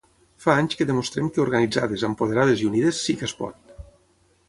Fa 0.45 0.55
anys 0.61 0.77
que 0.79 0.87
demostrem 0.91 1.29
que 1.35 1.43
organitzades, 1.45 2.07
empoderades 2.09 2.65
i 2.65 2.71
unides, 2.73 3.07
sí 3.07 3.19
que 3.21 3.33
es 3.33 3.41
pot! 3.45 3.75